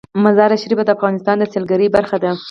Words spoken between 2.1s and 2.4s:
ده.